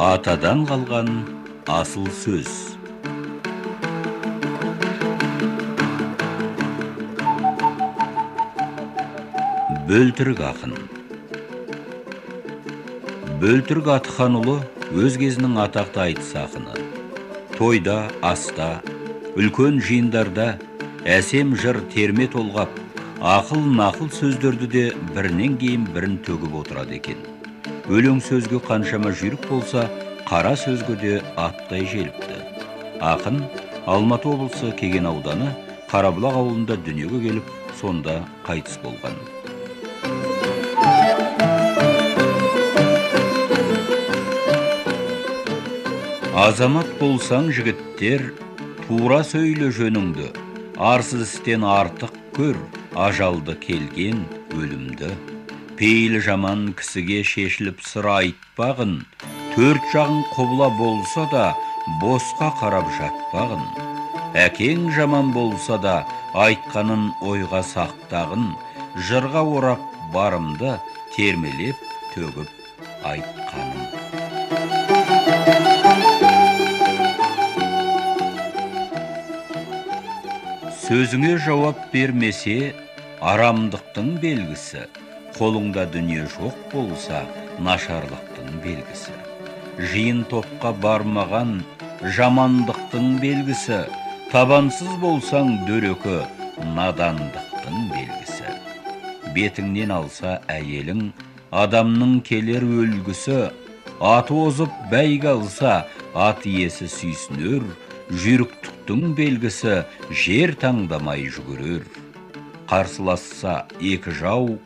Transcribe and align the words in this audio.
атадан 0.00 0.62
қалған 0.64 1.08
асыл 1.68 2.06
сөз. 2.16 2.48
Бөлтірік 9.90 10.40
ақын. 10.46 10.72
Бөлтірік 13.42 13.90
атханұлы 13.98 14.54
өз 14.96 15.18
кезінің 15.20 15.58
атақты 15.66 16.00
айтыс 16.06 16.30
ақыны. 16.46 16.78
Тойда 17.58 17.98
аста 18.24 18.70
үлкен 19.36 19.82
жиындарда 19.84 20.54
әсем 21.04 21.52
жыр 21.60 21.82
терме 21.92 22.30
толғап 22.32 22.72
ақыл 23.20 23.68
нақыл 23.82 24.08
сөздерді 24.16 24.70
де 24.78 24.86
бірінен 25.12 25.60
кейін 25.60 25.84
бірін 25.92 26.16
төгіп 26.24 26.56
отырады 26.62 26.96
екен. 27.02 27.20
Өлең 27.90 28.20
сөзге 28.22 28.60
қаншама 28.62 29.10
жүйрік 29.18 29.48
болса 29.50 29.88
қара 30.28 30.52
сөзге 30.54 30.94
де 31.00 31.14
аттай 31.34 31.82
желіпті. 31.90 32.36
Ақын 33.02 33.40
алматы 33.90 34.28
облысы 34.30 34.70
кеген 34.78 35.08
ауданы 35.10 35.48
қарабұлақ 35.90 36.36
ауылында 36.38 36.76
дүниеге 36.86 37.18
келіп 37.24 37.48
сонда 37.80 38.20
қайтыс 38.46 38.78
болған. 38.84 39.18
Азамат 46.44 46.94
болсаң 47.00 47.50
жігіттер 47.58 48.28
тура 48.86 49.24
сөйле 49.26 49.72
жөніңді 49.74 50.30
арсыз 50.92 51.26
істен 51.26 51.66
артық 51.66 52.14
көр 52.38 52.54
ажалды 53.08 53.58
келген 53.66 54.22
өлімді. 54.54 55.10
Пейілі 55.80 56.18
жаман 56.20 56.64
кісіге 56.76 57.22
шешіліп 57.24 57.78
сыр 57.88 58.04
айтпағын 58.12 58.90
төрт 59.54 59.86
жағың 59.94 60.18
құбыла 60.34 60.66
болса 60.76 61.24
да 61.32 61.44
босқа 62.02 62.50
қарап 62.58 62.90
жатпағын 62.98 63.62
әкең 64.42 64.90
жаман 64.92 65.32
болса 65.32 65.80
да 65.80 65.94
айтқанын 66.44 67.08
ойға 67.30 67.62
сақтағын 67.70 68.44
жырға 69.08 69.46
орап 69.56 69.88
барымды 70.12 70.76
термелеп 71.16 71.80
төгіп 72.12 72.52
айтқаным 73.14 73.82
сөзіңе 80.84 81.36
жауап 81.48 81.86
бермесе 81.94 82.74
арамдықтың 83.32 84.18
белгісі 84.20 84.90
қолыңда 85.38 85.86
дүние 85.94 86.26
жоқ 86.36 86.56
болса 86.72 87.24
нашарлықтың 87.66 88.60
белгісі. 88.64 89.14
Жиын 89.92 90.24
топқа 90.30 90.72
бармаған 90.82 91.60
жамандықтың 92.16 93.18
белгісі. 93.22 93.84
Табансыз 94.32 94.92
болсаң 95.02 95.52
дөрекі 95.68 96.20
надандықтың 96.76 97.88
белгісі. 97.92 98.54
Бетіңнен 99.34 99.92
алса 99.94 100.38
әйелің 100.52 101.10
адамның 101.50 102.20
келер 102.26 102.64
өлгісі. 102.64 103.50
Аты 104.00 104.34
озып 104.34 104.72
бәйге 104.92 105.34
алса 105.34 105.84
ат 106.14 106.46
иесі 106.48 106.88
сүйсінер. 106.88 107.64
Жүйріктіктің 108.10 109.14
белгісі 109.18 109.82
жер 110.10 110.56
таңдамай 110.58 111.28
жүгірер. 111.30 111.84
Қарсыласса 112.70 113.64
екі 113.78 114.14
жау 114.14 114.56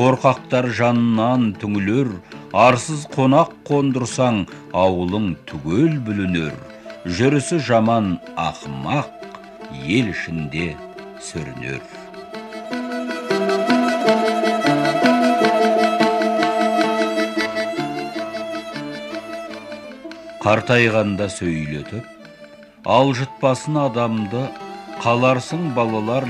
қорқақтар 0.00 0.70
жанынан 0.72 1.42
түңілер 1.60 2.08
арсыз 2.56 3.02
қонақ 3.12 3.50
қондырсаң 3.68 4.38
ауылың 4.82 5.26
түгел 5.50 5.98
бүлінер. 6.06 6.54
Жүрісі 7.18 7.58
жаман 7.66 8.14
ақымақ 8.32 9.10
ел 9.84 10.08
ішінде 10.14 10.70
сүрінер. 11.20 11.84
Қартайғанда 20.40 21.28
сөйлетіп 21.36 22.88
алжытпасын 22.96 23.76
адамды 23.84 24.48
қаларсың 25.04 25.74
балалар 25.76 26.24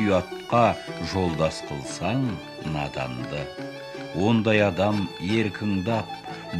ұятқа 0.50 0.74
жолдас 1.12 1.62
қылсаң 1.68 2.24
наданды. 2.74 3.46
Ондай 4.18 4.60
адам 4.66 5.08
еркіңдап 5.22 6.06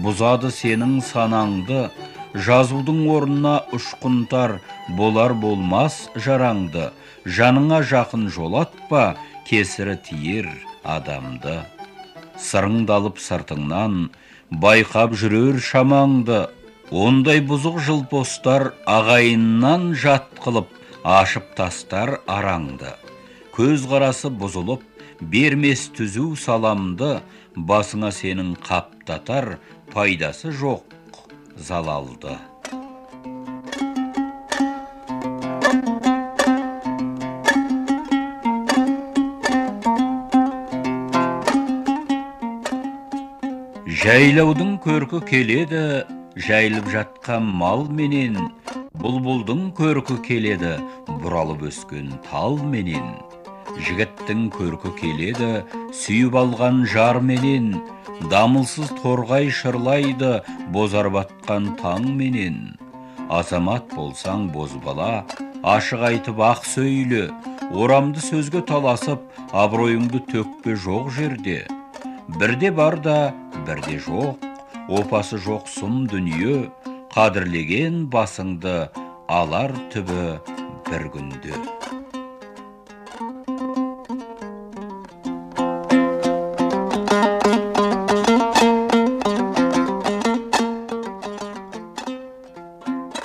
бұзады 0.04 0.50
сенің 0.50 1.00
санаңды. 1.02 1.90
Жазудың 2.34 3.08
орнына 3.10 3.64
ұшқынтар. 3.74 4.60
Болар 4.94 5.34
болмас 5.34 6.08
жараңды 6.14 6.92
жаныңа 7.26 7.82
жақын 7.82 8.30
жолатпа 8.30 9.16
кесірі 9.46 9.98
тиер 10.06 10.46
адамды. 10.84 11.58
Сырыңдалып 12.38 13.18
сыртыңнан 13.18 14.10
байқап 14.50 15.18
жүрер 15.18 15.58
шамаңды. 15.58 16.46
Ондай 16.90 17.42
бұзық 17.42 17.82
жылпостар 17.82 18.72
ағайыннан 18.86 19.94
жат 19.94 20.30
қылып 20.38 20.70
ашып 21.02 21.54
тастар 21.56 22.20
араңды. 22.26 22.94
Көз 23.54 23.86
қарасы 23.90 24.30
бұзылып 24.40 24.84
бермес 25.32 25.88
түзу 25.96 26.32
саламды 26.38 27.18
басыңа 27.56 28.12
сенің 28.14 28.54
қаптатар 28.64 29.58
пайдасы 29.92 30.52
жоқ 30.54 30.96
залалды. 31.56 32.38
Жайлаудың 44.00 44.78
көркі 44.80 45.20
келеді 45.28 45.82
жайылып 46.46 46.86
жатқан 46.94 47.44
мал 47.60 47.84
менен 47.98 48.38
бұлбұлдың 49.02 49.66
көркі 49.76 50.16
келеді 50.24 50.78
бұралып 51.20 51.66
өскен 51.68 52.14
тал 52.30 52.56
менен. 52.72 53.29
Жігіттің 53.78 54.48
көркі 54.54 54.92
келеді 54.98 55.50
сүйіп 55.96 56.36
алған 56.40 56.82
жарменен 56.90 57.72
дамылсыз 58.32 58.90
торғай 59.00 59.50
шырлайды 59.54 60.40
бозар 60.74 61.08
батқан 61.14 61.74
таң 61.80 62.10
менен. 62.18 62.60
Азамат 63.30 63.92
болсаң 63.94 64.48
бозбала 64.54 65.24
ашық 65.62 66.02
айтып 66.10 66.40
ақ 66.42 66.64
сөйле 66.66 67.28
орамды 67.70 68.22
сөзге 68.24 68.64
таласып 68.66 69.22
абыройыңды 69.52 70.24
төкпе 70.32 70.74
жоқ 70.74 71.12
жерде. 71.14 71.60
Бірде 72.40 72.70
бар 72.70 72.98
да 72.98 73.18
бірде 73.66 74.00
жоқ 74.06 74.50
опасы 74.90 75.38
жоқ 75.38 75.70
сұм 75.70 76.04
дүние 76.10 76.66
қадірлеген 77.14 78.04
басыңды 78.10 78.90
алар 79.30 79.74
түбі 79.94 80.26
бір 80.90 81.08
күнде. 81.14 81.54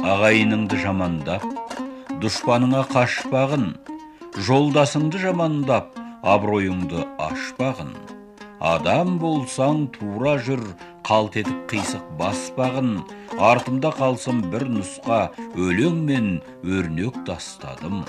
Ағайыныңды 0.06 0.78
жамандап 0.84 1.46
дұшпаныңа 2.22 2.84
қашпағын 2.92 3.70
жолдасыңды 4.48 5.22
жамандап 5.24 5.96
абыройыңды 6.36 7.06
ашпағын 7.26 7.96
адам 8.66 9.16
болсаң 9.22 9.88
тура 9.96 10.36
жүр 10.46 10.62
қалт 11.08 11.36
етіп 11.42 11.66
қисық 11.72 12.06
баспағын 12.20 12.92
артымда 13.50 13.92
қалсын 13.98 14.44
бір 14.54 14.68
нұсқа 14.78 15.20
өлең 15.54 16.00
мен 16.08 16.30
өрнек 16.64 17.18
тастадым. 17.28 18.04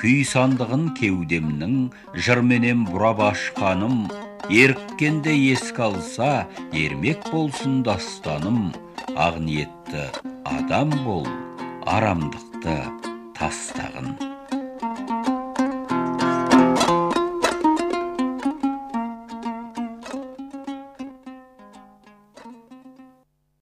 Күй 0.00 0.24
сандығын 0.24 0.90
кеудемнің 0.98 1.90
жырменен 2.16 2.86
бұрап 2.88 3.20
ашқаным. 3.30 4.06
Еріккенде 4.48 5.34
еске 5.52 5.84
алса 5.88 6.30
ермек 6.72 7.28
болсын 7.32 7.82
дастаным. 7.86 8.72
Ақ 9.16 9.38
ниетті 9.44 9.79
адам 10.44 10.90
бол 11.04 11.26
арамдықты 11.86 12.76
тастағын. 13.38 14.29